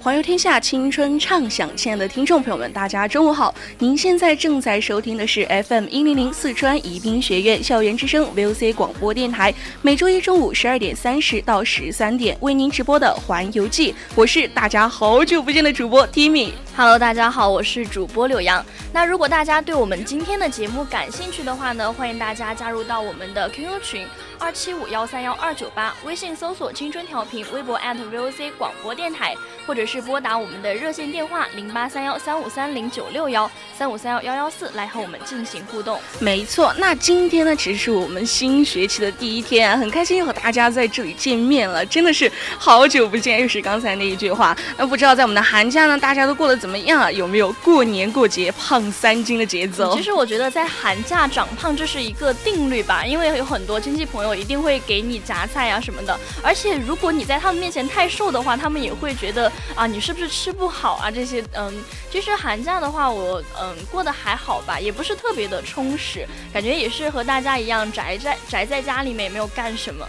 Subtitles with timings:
[0.00, 1.76] 环游天下，青春畅想。
[1.76, 3.54] 亲爱的听众朋友们，大家中午好！
[3.78, 13.94] 您现在正在收听的是 FM 一零零四川宜宾学院校园之声 VOC 广播电台，每周一中午十二点三十到十三点为您直播的环游记。
[14.16, 16.50] 我是大家好久不见的主播 Timmy。
[16.74, 18.64] Hello，大家好，我是主播柳阳。
[18.94, 24.06] 那如果大家对我们今天的节目感兴趣的话呢，欢迎大家加入到我们的 QQ 群
[24.38, 29.34] 二七五幺三幺二九八，微信搜索“青春调频”，微博 @VOC 广播电台，
[29.66, 36.00] 或者是拨打我们的热线电话零八三幺三五三零九六幺三五三幺幺幺四来和我们进行互动。
[36.20, 43.42] 没错，那今天呢，其实是我们新学期的第一天，很开心又和大家在这里见面了，真的是好久不见。
[43.42, 46.61] 又是刚才那一句话，那不知道在我们的寒假呢，大家都过得。
[46.62, 47.10] 怎么样啊？
[47.10, 49.96] 有没有过年过节胖三斤的节奏？
[49.96, 56.16] 其实我觉得在寒假长胖这是一个定律吧，因为有很多亲戚朋友一定会给你夹菜啊什么的。
[56.40, 61.42] 而且如果你在他们面前太瘦的话，他们也会觉得啊你是不是吃不好啊这些。
[61.54, 70.06] 嗯，其实寒假的话，我嗯过得还好吧，也不是特别的充实，感觉也是和大家一样宅在宅在家里面，也没有干什么。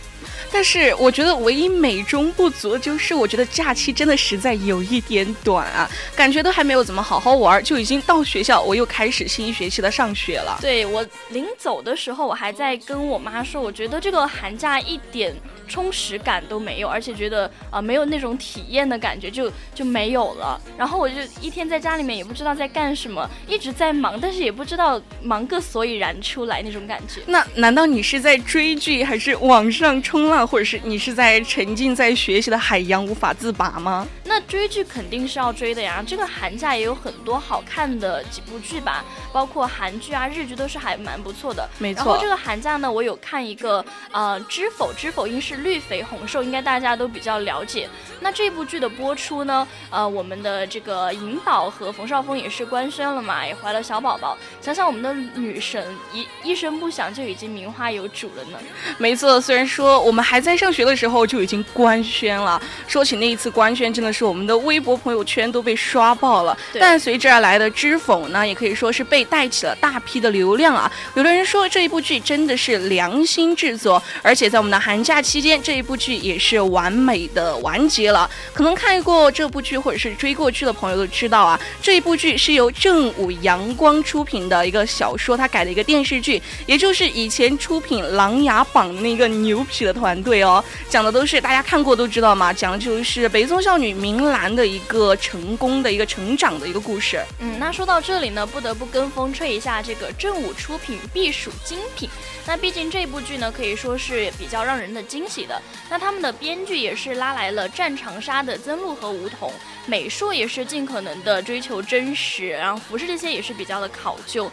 [0.54, 10.60] 但是我觉得唯一美中不足的就是，我觉得假期真的实在有一点短啊，感觉都还没有怎么好好玩儿，就已经到学校，我又开始新一学期的上学了。
[10.62, 15.36] 对我临走的时候，我还在跟我妈说，我觉得这个寒假一点。
[15.74, 20.62] 充实感都没有，而且觉得啊没有那种体验的感觉就就没有了。
[20.78, 27.22] 然后我就一天在家里面也不知道在干什么，一直在忙，但是也不知道忙个所以然出来那种感觉。
[27.26, 34.08] 那难道你是在追剧，还是网上冲浪，或者是你是在沉浸在学习的海洋无法自拔吗？
[34.26, 36.04] 那追剧肯定是要追的呀。
[36.06, 41.68] 这个寒假也有很多好看的几部剧吧，包括韩剧啊、日剧都是还蛮不错的。
[41.80, 42.06] 没错。
[42.06, 45.56] 然后这个寒假呢，我有看一个呃《知否知否应是》。
[45.64, 47.90] 绿肥红瘦应该大家都比较了解。
[48.20, 49.68] 那这部剧的播出呢？
[49.90, 54.38] 呃，我们的这个颖宝和冯绍峰也是官宣了嘛，也怀了小宝宝。
[54.62, 58.60] 想想我们的女神一一声不响就已经名花有主了呢。
[58.98, 62.62] 没错，虽然说我们还在上学的时候就已经官宣了。
[62.88, 66.58] 说起那一次官宣，真的是我们的微博朋友圈都被刷爆了。
[66.80, 70.92] 但随之而来的知否呢，也可以说是被带起了大批的流量啊。
[71.16, 75.62] 有的人说这一部剧真的是良心制作，而且在我们的寒假期间。
[75.62, 78.30] 这一部剧也是完美的完结了。
[78.54, 90.64] 可能看过这部剧或者是追过剧的朋友都知道啊，这一部剧是由正午阳光出品的一个小说，它改的一个电视剧，也就是以前出品《琅琊榜》的那个牛皮的团队哦。
[90.90, 97.22] 讲的都是大家看过都知道嘛，讲的就是北宋少女明兰的一个成功的一个成长的一个故事。
[97.40, 102.10] 嗯，那说到这里呢，不得不跟风吹一下这个正午出品必属精品。
[102.46, 105.33] 那毕竟这部剧呢，可以说是比较让人的惊喜。
[105.42, 109.52] 的那他们的编剧也是拉来了战长沙的曾路和吴桐，
[109.88, 114.52] 美术也是尽可能的追求真实，然后服饰这些也是比较的考究。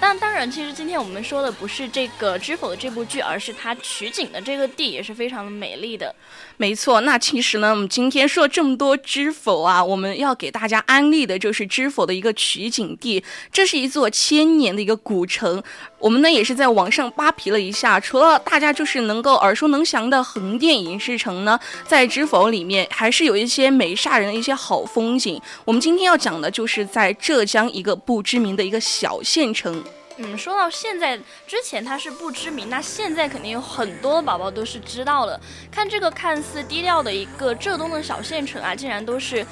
[0.00, 6.14] 但当然，其实今天我们说的不是这个《知否》的这部剧，而是它取景的这个地也是非常的美丽的。
[6.56, 13.22] 没错，那其实呢，我们今天说了这么多《知否》啊，我们要给大家安利的就是《知否》的一个取景地，
[13.52, 15.62] 这是一座千年的一个古城。
[15.98, 25.40] 我们呢也是在网上扒皮了一下，除了大家就是能够耳熟能详的横店影视城呢，在《知否》里面还是有一些美煞人的一些好风景。
[25.64, 29.77] 我们今天要讲的就是在浙江一个不知名的一个小县城。
[30.18, 31.16] 嗯，说到现在，
[31.46, 35.40] 之前它是不知名，那现在肯定有很多宝宝都是知道了。
[35.70, 39.46] 看这个看似低调的一个浙东的小县城啊，竟然都是。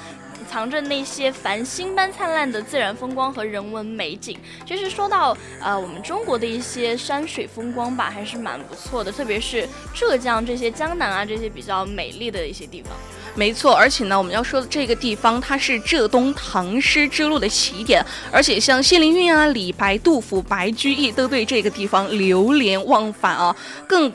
[0.49, 12.93] 藏着那些繁星般灿烂的自然风光和人文美景，其实说到呃我们中国的一些山水风光吧，还是蛮不错的，特别是浙江这些江南啊这些比较美丽的一些地方。
[13.37, 23.55] 没错，而且呢，我们要说的这个地方，它是浙东唐诗之路的起点，而且像谢灵运啊、李白、杜甫、白居易都对这个地方流连忘返啊，
[23.87, 24.11] 更。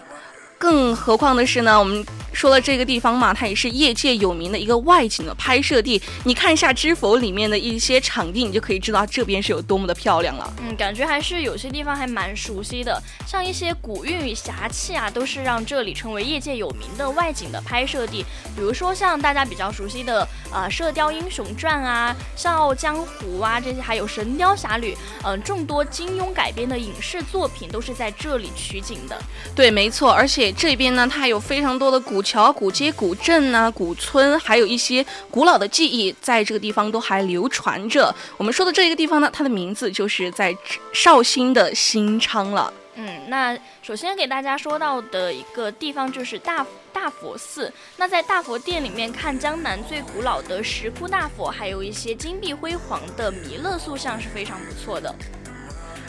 [0.63, 2.07] 更何况的是呢，我们。
[2.35, 6.01] 说了这个地方嘛，它也是业界有名的一个外景的拍摄地。
[6.25, 10.55] 你看一下《知否》里面的一些场地，你就可以知道这边是有多么的漂亮了。
[10.63, 18.25] 嗯，感觉还是有些地方还蛮熟悉的，像一些古韵与侠气啊，都是让这里成为业界有名的外景的拍摄地。
[18.57, 29.23] 比如说像大家比较熟悉的呃《射雕英雄传》啊，《笑傲江湖》啊这些，还有《神雕侠侣》嗯，众多金庸改编的影视作品都是在这里取景的。
[29.55, 32.23] 对，没错，而且这边呢，它有非常多的古。
[32.23, 38.15] 桥、古街、古镇啊，古村，还有一些古老的记忆，在这个地方都还流传着。
[38.37, 40.57] 我们说的这一个地方呢，它的名字就是在
[40.93, 42.73] 绍兴的新昌了。
[42.95, 47.73] 嗯，那首先给大家说到的一个地方就是大大佛寺。
[47.97, 55.13] 那在大佛殿里面看江南最古老的石窟大佛，还有一些金碧辉煌的弥勒塑像是非常不错的。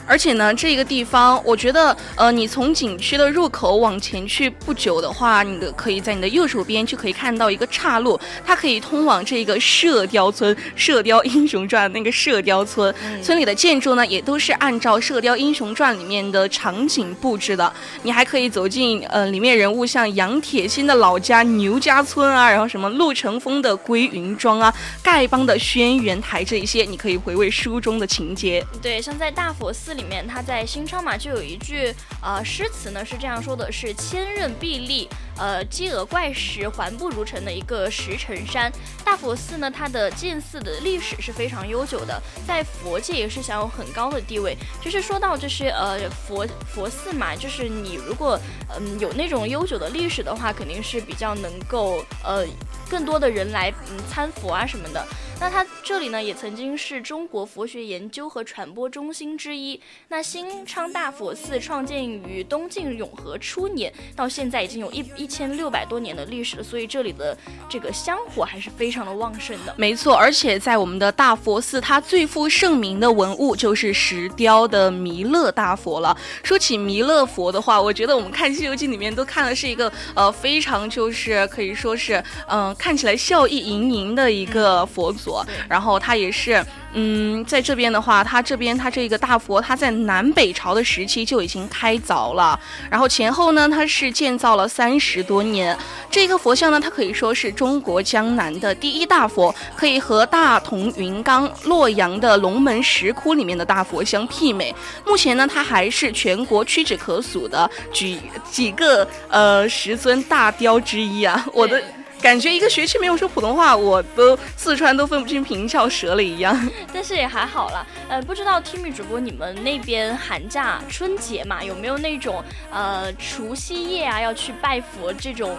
[0.05, 17.71] 而且呢，这个地方，我觉得，呃，你从景区的入口往前去不久的话，你的可以在你的右手边就可以看到一个岔路，它可以通往这个射雕村，《射雕英雄传》那个射雕村，村里的建筑呢也都是按照《射雕英雄传》里面的场景布置的。
[18.01, 28.61] 你还可以走进，呃，里面人物像杨铁心的老家牛家村啊，然后什么陆乘风的归云庄啊，丐帮的轩辕台这一些，你可以回味书中的情节。
[28.81, 29.93] 对，像在大佛寺。
[29.94, 38.72] 里面，他在新昌嘛，就有一句呃诗词呢，是这样说的：是千仞壁立，呃鸡鹅怪石，环不如城的一个石城山。
[39.06, 44.57] 大佛寺呢，它的建寺的历史是非常悠久的，在佛界也是享有很高的地位。
[44.81, 48.40] 就是说到这些呃佛佛寺嘛，就是你如果
[48.75, 52.45] 嗯有那种悠久的历史的话，肯定是比较能够呃
[52.90, 55.06] 更多的人来嗯参佛啊什么的。
[55.44, 59.78] 那它这里呢，也曾经是中国佛学研究和传播中心之一。
[60.07, 67.38] 那新昌大佛寺创建于东晋永和初年，到现在已经有一一千六百多年的历史了，所以这里的
[67.68, 69.75] 这个香火还是非常的旺盛的。
[69.78, 76.18] 没错，而且在我们的大佛寺，它最负盛名的文物就是石雕的弥勒大佛了。
[76.42, 85.32] 说起弥勒佛的话，我觉得我们看《西游记》里面都看的是一个呃非常就是可以说是嗯看起来笑意盈盈的一个佛祖。
[85.69, 86.63] 然后它也是，
[86.94, 92.59] 嗯，在这边的话，它这边它这个大佛，它在南北朝的时期就已经开凿了，
[92.89, 95.77] 然后前后呢，它是建造了三十多年。
[96.12, 104.74] 这个佛像呢，它可以说是中国江南的第一大佛，可以和大同、云冈、洛阳的龙门石窟里面的大佛相媲美。
[105.06, 108.19] 目前呢，它还是全国屈指可数的几
[108.51, 111.45] 几个呃十尊大雕之一啊！
[111.53, 111.81] 我的。
[112.23, 116.57] 感觉一个学期没有说普通话，我都四川都分不清平翘舌了一样。
[116.93, 117.85] 但是也还好啦。
[118.07, 122.41] 呃，不知道 Timmy 主播你们那边寒假春节嘛，有没有那种
[122.71, 125.57] 呃除夕夜啊要去拜佛这种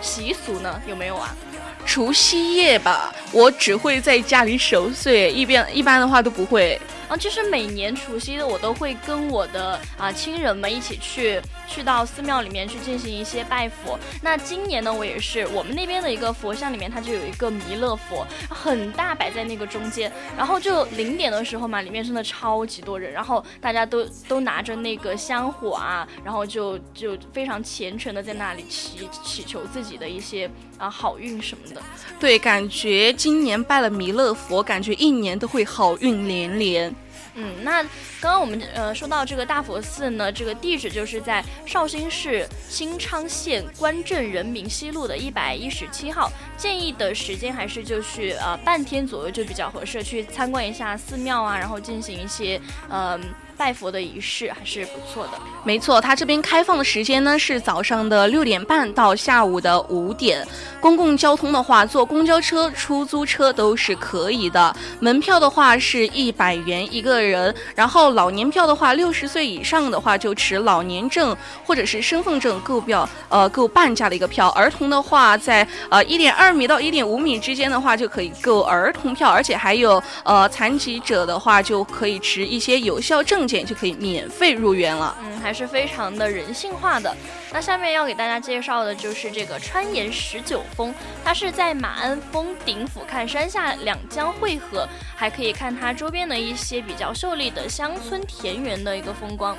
[0.00, 0.80] 习俗呢？
[0.88, 1.36] 有没有啊？
[1.84, 6.80] 除夕夜吧，我只会在家里守岁，一边一般的话都不会。
[7.08, 13.96] 啊，其实每年除夕的我都会跟我的啊亲人们一起去，去到寺庙里面去进行一些拜佛。
[14.20, 20.10] 那今年呢，我也是我们那边的一个佛像里面，它就有一个弥勒佛，很大，摆在那个中间。
[20.36, 31.80] 然后就零点的时候嘛，里面真的超级多人，然后大家都都拿着那个香火啊，然后就就非常虔诚的在那里祈祈求自己的一些啊好运什么的。
[32.18, 36.92] 对，感觉今年拜了弥勒佛，感觉一年都会好运连连。
[37.36, 37.82] 嗯，那
[38.20, 46.30] 刚刚我们呃说到这个大佛寺呢，这个地址就是在绍兴市新昌县关镇人民西路的一百一十七号。
[46.56, 53.20] 建议的时间还是就去呃半天左右就比较合适，去参观一下寺庙啊，然后进行一些嗯。
[53.56, 55.32] 拜佛的仪式还是不错的。
[55.64, 60.46] 没错，它这边开放的时间呢是早上的六点半到下午的五点。
[60.80, 64.74] 公共交通的话，坐公交车、出租车都是可以的。
[65.00, 74.48] 门票的话是一百元一个人，然后老年票的话，六十岁以上的话就持老年证或者是身份证购票，呃，购半价的一个票。
[74.50, 83.45] 儿童的话，在呃一点二米到一点五米之间的话就可以购儿童票，而且还有呃残疾者的话就可以持一些有效证。
[83.46, 87.14] 就可以免费入园了，嗯，还是非常的人性化的。
[87.52, 99.56] 那下面要给大家介绍的就是这个川岩十九峰，它是在马鞍峰顶俯瞰山下两江汇合，还可以看它周边的一些比较秀丽的乡村田园的一个风光。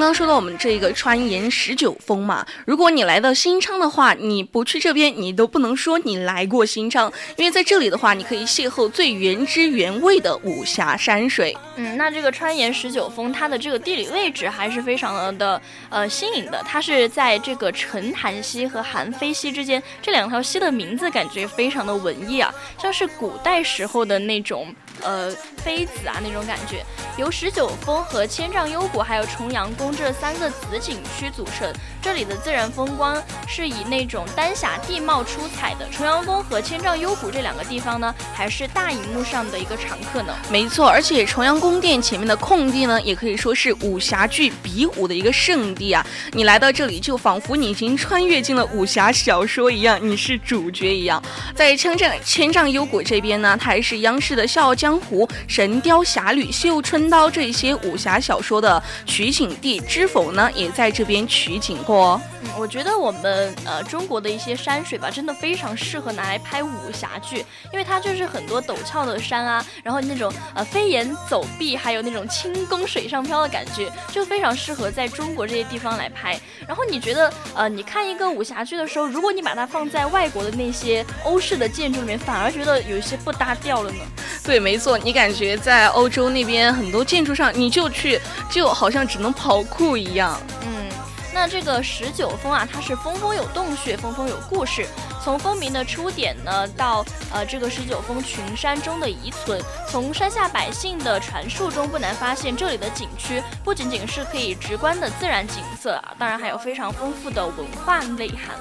[0.00, 11.54] 刚刚说到我们这个川盐十九峰嘛，如果你来到新昌的话，你不去这边，你都不能说你来过新昌，因为在这里的话，你可以邂逅最原汁原味的武侠山水。
[11.76, 24.74] 嗯，那这个川盐十九峰，它的这个地理位置还是非常的呃新颖的，它是在这个陈潭溪和韩非溪之间，这两条溪的名字感觉非常的文艺啊，像是古代时候的那种。
[25.02, 26.84] 呃，妃子啊那种感觉，
[27.16, 31.72] 由十九峰和千丈幽谷还有重阳宫这三个子景区组成。
[32.02, 35.86] 这里的自然风光是以那种丹霞地貌出彩的。
[35.90, 40.34] 重阳宫和千丈幽谷这两个地方呢，还是大荧幕上的一个常客呢。
[40.50, 46.04] 没错，而且重阳宫殿前面的空地呢，也可以说是武侠剧比武的一个圣地啊。
[46.32, 51.22] 你来到这里，就仿佛你已经穿越进了武侠小说一样，你是主角一样。
[51.54, 60.50] 在千丈千丈幽谷这边呢，它还是央视的《笑傲江江湖》《神雕侠侣》《绣春刀》这些武侠小说的取景地，知否呢？
[60.52, 62.20] 也在这边取景过、哦。
[62.42, 76.36] 嗯，我觉得我们呃中国的一些山水吧，真的非常适合拿来拍武侠剧，因为它就是很多陡峭的山啊，然后那种呃飞檐走壁，还有那种轻功水上漂的感觉，就非常适合在中国这些地方来拍。
[76.66, 83.98] 然后你觉得呃你看一个武侠剧的时候，如果你把它放在外国的那些欧式的建筑里面，反而觉得有一些不搭调了呢？
[84.42, 88.20] 对，没错，你感觉在欧洲那边很多建筑上，你就去
[88.50, 90.40] 就好像只能跑酷一样。
[90.62, 90.88] 嗯。
[91.32, 94.84] 那这个十九峰啊，它是峰峰有洞穴，峰峰有故事。
[95.22, 108.56] 从风鸣的出点呢，到呃这个十九峰群山中的遗存，从山下百姓的传述中，不难发现这里的景区不仅仅是可以直观的自然景色啊，当然还有非常丰富的文化内涵。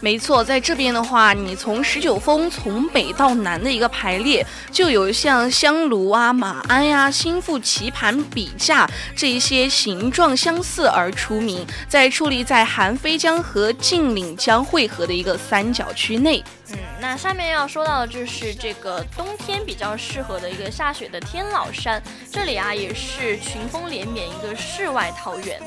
[0.00, 16.42] 没错，在这边的话，你从十九峰从北到南的一个排列，就有像香炉啊、马鞍呀、心腹棋盘、笔架这一些形状相似而出名，在矗立在韩非江和晋岭江汇合的一个三角区内。
[16.70, 22.00] 嗯，那下面要说到的就是这个冬天比较适合的一个下雪的天老山，
[22.30, 25.60] 这里啊也是群峰连绵一个世外桃源。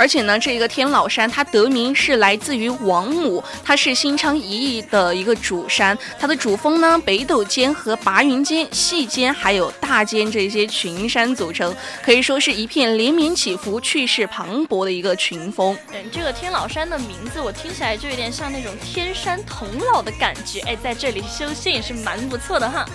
[0.00, 15.76] 而且呢，这一个天老山它得名是来自于王母，它是新昌一邑的一个主山，它的主峰呢北斗尖和拔云尖、细尖还有大尖这些群山组成，可以说是一片连绵起伏、气势磅礴的一个群峰。
[15.92, 22.86] 嗯，这个天老山的名字我听起来就有点像那种天山童姥的感觉，哎，在这里修仙也是蛮不错的哈。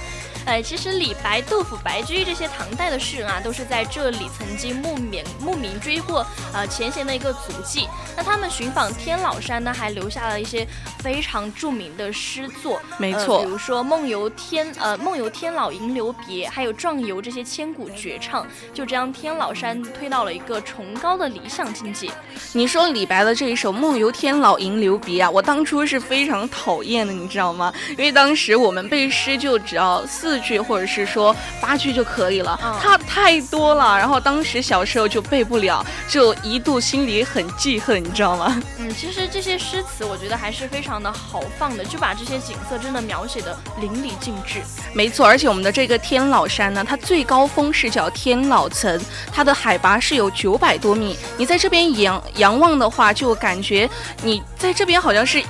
[0.45, 7.87] 哎，其实李白、杜甫、白居易这些唐代的诗人啊，都是在这里曾经慕名慕名追过呃前贤的一个足迹。
[8.15, 10.65] 那他们寻访天姥山呢，还留下了一些
[10.99, 22.11] 非常著名的诗作，没错，比如说《梦游天》呃《梦游天姥吟留别》，还有《壮游》这些千古绝唱，就将天姥山推到了一个崇高的理想境界。
[22.53, 27.73] 你说李白的这一首《梦游天姥吟留别》啊，我当初是非常讨厌的，你知道吗？
[27.89, 30.34] 因为当时我们背诗就只要四。
[30.35, 38.61] 四句或者是说八句就可以了，它太多了，然后当时小时候就背不了，就一度心里很记恨，你知道吗？
[38.77, 44.59] 嗯，其实这些诗词我觉得还是非常的豪放的，就把这些景色真的描写的淋漓尽致。
[44.91, 48.99] 没错，而且我们的这个天姥山呢，它最高峰是叫天姥层，
[49.31, 53.89] 它的海拔是有九百多米，你在这边仰仰望的话，就感觉
[54.21, 55.41] 你在这边好像是。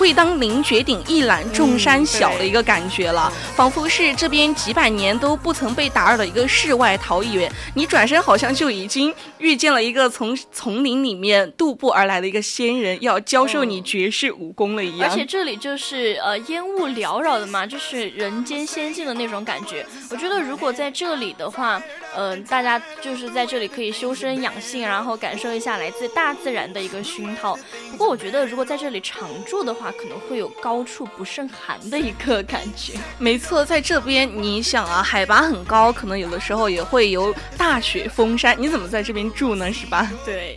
[0.00, 7.52] 会当凌绝顶一览众山小的一个感觉了，仿佛是这边几百年都不曾被打扰的一个世外桃源。
[7.74, 15.10] 你转身好像就已经遇见了一个从丛林里面踱步而来的一个仙人，要教授你绝世武功了一样。
[15.10, 19.84] 而且这里就是呃烟雾缭绕的嘛，就是人间仙境的那种感觉。
[20.10, 21.78] 我觉得如果在这里的话，
[22.16, 27.54] 嗯，大家就是在这里可以修身养性，然后感受一下来自大自然的一个熏陶。
[27.90, 32.94] 不过我觉得如果在这里常住的话，可能会有高处不胜寒的一个感觉。
[33.18, 38.56] 没错，在这边你想啊，海拔很高，可能有的时候也会有大雪封山。
[38.58, 39.72] 你怎么在这边住呢？
[39.72, 40.10] 是吧？
[40.24, 40.56] 对。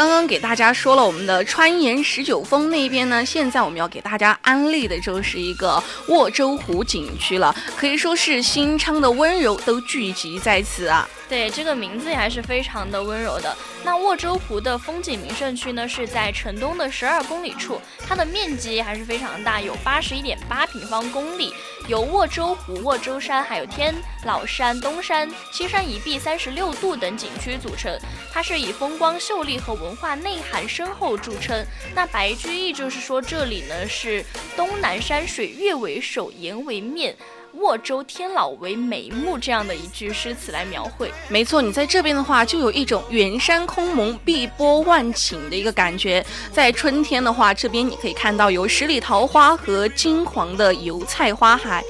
[0.00, 11.06] 刚刚给大家说了我们的川盐十九峰那边呢，现在我们要给大家安利的就是一个沃州湖景区了，可以说是新昌的温柔都聚集在此啊。
[11.30, 13.56] 对，这个名字也还是非常的温柔的。
[13.84, 21.54] 那沃州湖的风景名胜区呢，是在城东的十二公里处，它的面积还是非常大，有八十一点八平方公里，
[21.86, 23.94] 由沃州湖、沃州山、还有天
[24.24, 27.96] 老山、东山、西山一壁三十六度等景区组成。
[28.32, 31.64] 它是以风光秀丽和文化内涵深厚著称。
[31.94, 34.24] 那白居易就是说，这里呢是
[34.56, 37.14] 东南山水，月为首，岩为面。
[37.54, 46.24] 沃州天老为眉目这样的一句诗词来描绘，没错，你在这边的话就有一种远山空蒙、碧波万顷的一个感觉。
[46.52, 51.82] 在春天的话，这边你可以看到有十里桃花和金黄的油菜花海；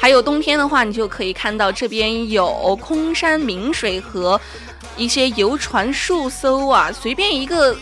[0.00, 4.40] 还有冬天的话，你就可以看到这边有空山明水和
[4.96, 7.76] 一些游船数艘啊，随便一个。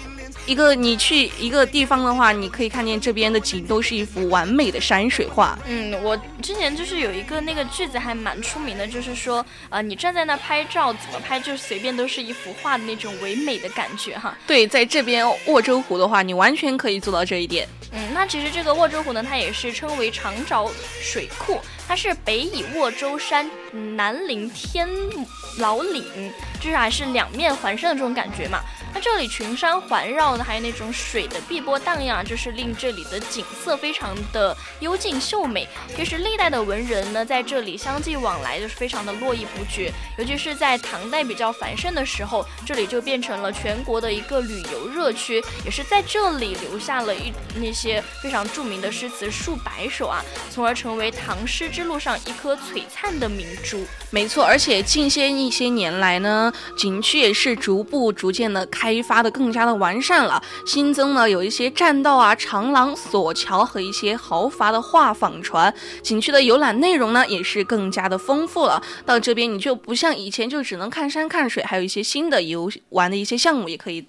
[0.45, 5.59] 一个你去一个地方的话，你可以看见这边的景都是一幅完美的山水画。
[5.67, 14.37] 嗯，我之前就是有一个那个句子还蛮出名的，就是说，呃，你站在那拍照，怎么拍就随便都是一幅画的那种唯美的感觉哈。
[14.47, 17.69] 对，在这边沃州湖的话，你完全可以做到这一点。
[17.93, 20.71] 嗯，那其实这个沃州湖呢，它也是称为长沼
[21.01, 21.61] 水库，
[21.93, 23.51] 它是北倚沃州山，
[23.99, 24.89] 南临天
[25.59, 28.61] 老岭，就是还是两面环山的这种感觉嘛。
[28.95, 35.69] 那这里群山环绕呢，还有那种水的碧波荡漾，就是令这里的景色非常的幽静秀美。
[35.95, 39.93] 其实历代的文人呢，在这里相继往来，就是非常的络绎不绝。
[40.17, 53.85] 尤其是在唐代比较繁盛的时候，这里就变成了全国的一个旅游热区，也是在这里留下了一那些非常著名的诗词数百首啊，从而成为唐诗之路上一颗璀璨的明珠。
[54.11, 65.73] 没错，而且近些一些年来呢，景区也是逐步逐渐的开发的更加的完善了，新增了有一些栈道啊、长廊、索桥和一些豪华的画舫船。
[66.03, 68.83] 景区的游览内容呢，也是更加的丰富了。
[69.07, 74.05] 到这边你就不像以前就只能看山看水，还有一些新的游玩的一些项目也可以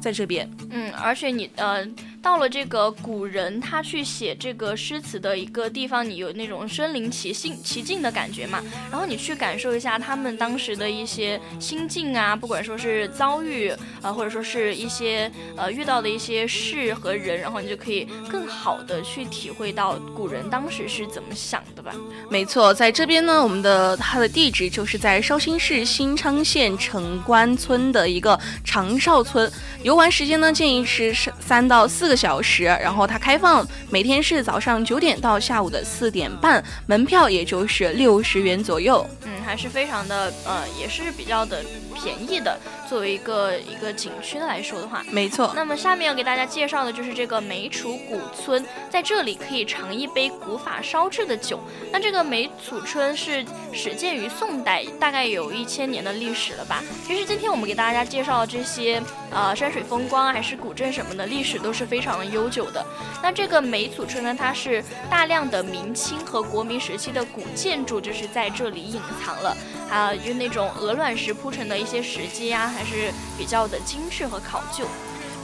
[0.00, 0.50] 在这边。
[0.70, 1.86] 嗯，而且你呃。
[2.26, 8.60] 到了这个古人他去写这个诗词的一个地方，你有那种身临其境其境的感觉嘛？
[8.90, 21.94] 然后你去感受一下他们当时的一些心境啊，不管说是遭遇啊，或者说是一些呃遇到的一些事和人，然后你就可以更好的去体会到古人当时是怎么想的吧？
[22.28, 29.48] 没错，在这边呢，我们的它的地址就是在绍兴市新昌县城关村的一个长哨村，
[29.84, 32.15] 游玩时间呢建议是三到四个。
[32.16, 39.06] 小时，然后它开放每天是早上九点到下午的四点半，门票也就是六十元左右。
[39.24, 41.62] 嗯，还是非常的呃，也是比较的
[41.94, 42.58] 便宜的。
[42.88, 45.52] 作为一个一个景区来说的话，没错。
[45.56, 51.60] 那么下面要给大家介绍的就是这个梅楚古村，在这里可以尝一杯古法烧制的酒。
[51.90, 56.80] 那这个梅楚村是始建于宋代，大概有一千年的历史了吧？
[57.04, 59.02] 其实今天我们给大家介绍的这些
[59.32, 62.05] 呃山水风光还是古镇什么的历史都是非常。
[62.06, 62.86] 非常悠久的，
[63.20, 69.56] 那这个梅祖村呢，它是大量的明清和国民时期的古建筑，就是在这里隐藏了，
[69.88, 74.84] 还有就那种鹅卵石铺成的一些石阶啊，还是比较的精致和考究。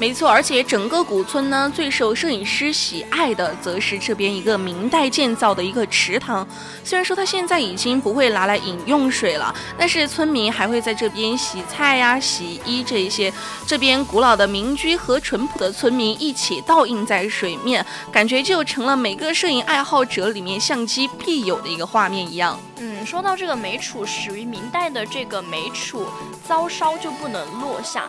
[0.02, 6.44] 没错，而且整个古村呢，最受摄影师喜爱的，则是这边一个明代建造的一个池塘。
[6.82, 13.32] 虽然说它现在已经不会拿来饮用水了，但是村民还会在这边洗菜呀、洗衣这一些。
[13.64, 22.58] 这边古老的民居和淳朴的村民一起倒映在水面，感觉就成了每个摄影爱好者里面相机必有的一个画面一样。
[22.78, 26.04] 嗯，说到这个梅楚，始于明代的这个梅楚
[26.44, 28.08] 遭烧就不能落下。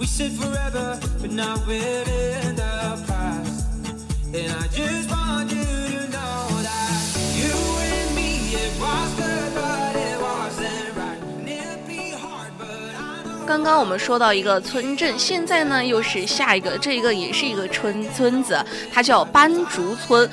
[0.00, 3.66] we said forever but now we're in the past
[4.32, 6.96] and i just want you to know that
[7.36, 13.22] you and me it was good but it wasn't right it'd be hard but i
[13.22, 18.58] know 刚刚我们说到一个村镇现在呢又是下一个这个也是一个村村子
[18.90, 20.26] 它叫斑竹村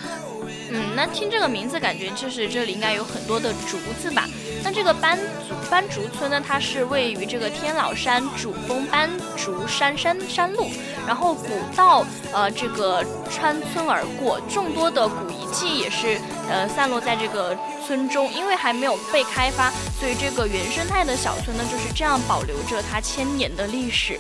[0.70, 4.26] 嗯，嗯，那听这个名字，感觉就是这里应该有很多的竹子吧？
[4.68, 10.70] 那这个班竹班竹村呢，它是位于这个天姥山主峰班竹山山山路，
[11.08, 13.02] 然后古道呃这个
[13.32, 24.20] 穿村而过，众多的古遗迹也是呃散落在这个村中，因为还没有被开发，所以这个原生态的小村呢就是这样保留着它千年的历史。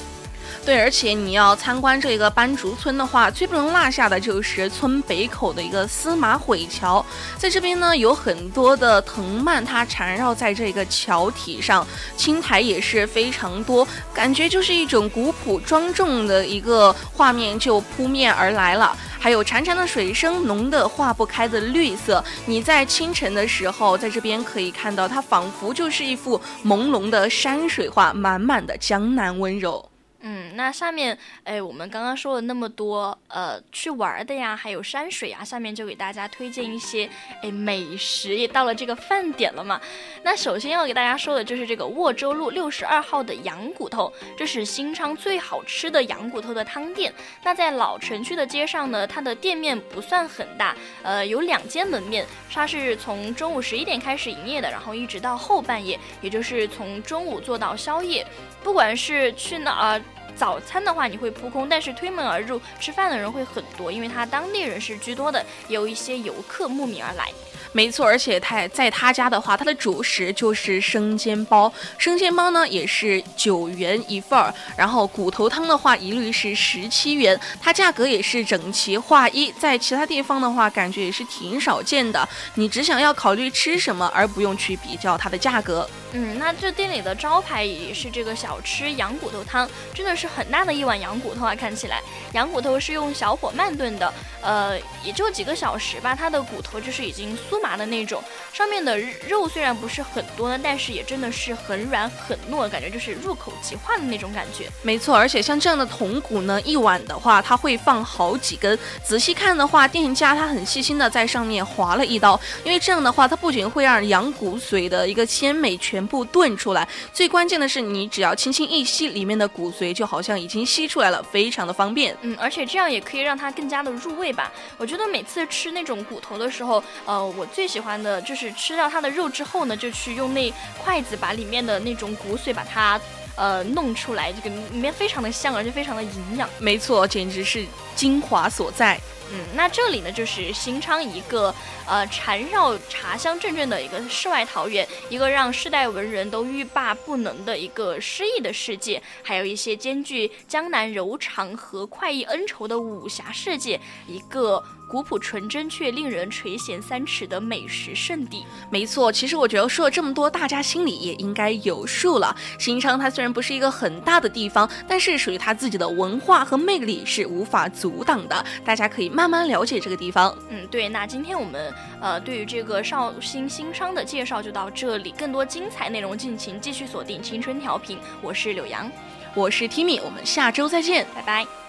[0.67, 7.03] 对，而且你要参观这个斑竹村的话，最不能落下的就是村北口的一个司马毁桥。
[7.37, 18.93] 在这边呢，有很多的藤蔓，它缠绕在这个桥体上，青苔也是非常多，感觉就是一种古朴庄重的一个画面就扑面而来了。
[19.17, 22.21] 还有潺潺的水声，浓的化不开的绿色。
[22.45, 29.89] 你在清晨的时候，在这边可以看到，它仿佛就是一幅朦胧的山水画，满满的江南温柔。
[30.19, 37.09] 嗯，那下面，哎，我们刚刚说了那么多，呃，去玩的呀，还有山水啊，下面就给大家推荐一些，
[37.41, 38.37] 哎，美食。
[38.37, 39.81] 也到了这个饭点了嘛。
[40.23, 47.11] 那首先要给大家说的就是这个沃州路六十二号的羊骨头，这是新昌最好吃的羊骨头的汤店。
[47.43, 58.23] 那在老城区的街上呢，它的店面不算很大，呃，有两间门面，它是从中午十一点开始营业的，然后一直到后半夜，也就是从中午做到宵夜。
[58.63, 60.01] 不管是去哪儿。
[60.37, 67.27] 早餐的话你会扑空，但是推门而入吃饭的人会很多，因为他当地人是居多的，有一些游客慕名而来。
[67.73, 82.27] 没错，而且他在他家的话，他的主食就是生煎包，生煎包呢也是九元一份儿，然后骨头汤的话一律是十七元，它价格也是整齐划一，在其他地方的话感觉也是挺少见的。
[82.55, 85.87] 你只想要考虑吃什么，而不用去比较它的价格。
[86.19, 91.55] 嗯，那这店里的招牌也是这个小吃羊骨头汤，真的是很大的一碗羊骨头啊！
[91.55, 92.01] 看起来
[92.33, 104.67] 羊骨头是用小火慢炖的，呃，也就几个小时吧，它的骨头就是已经酥麻的那种，上面的肉虽然不是很多呢，但是也真的是很软很糯，感觉就是入口即化的那种感觉。
[104.81, 108.77] 没错，而且像这样的筒骨呢，一碗的话，它会放好几根。
[109.03, 115.77] 仔细看的话，店家他很细心的在上面划了一刀，因为这样的话，它不仅会让羊骨髓的一个鲜美。
[115.77, 122.15] 全部炖出来，最关键的是，你只要轻轻一吸，里面的骨髓就好像已经吸出来了，非常的方便。
[122.21, 124.51] 嗯，而且这样也可以让它更加的入味吧。
[124.77, 132.99] 我觉得每次吃那种骨头的时候，呃，我最喜欢的就是吃到它的肉之后呢，就去用那筷子把里面的那种骨髓把它
[133.37, 136.49] 呃弄出来，这个里面非常的香，而且非常的营养。
[136.59, 138.99] 没错，简直是精华所在。
[139.29, 141.53] 嗯，那这里呢，就是新昌一个
[141.85, 154.63] 呃缠绕茶香阵阵的一个世外桃源，一个让世代文人都欲罢不能的一个诗意的世界，还有一些兼具江南柔肠和快意恩仇的武侠世界，一个。
[154.87, 159.11] 古朴纯真却令人垂涎三尺的美食圣地，没错。
[159.11, 162.33] 其实我觉得说了这么多，大家心里也应该有数了。
[162.57, 168.45] 新昌它虽然不是一个很大的地方，但是属于它自己的文化和魅力是无法阻挡的。
[168.63, 170.35] 大家可以慢慢了解这个地方。
[170.49, 170.87] 嗯，对。
[170.87, 177.97] 那今天我们呃对于这个绍兴新昌的介绍就到这里，更多精彩内容敬请继续锁定青春调频。
[178.21, 178.89] 我是柳阳，
[179.35, 181.66] 我是 Timmy，我们下周再见，拜拜。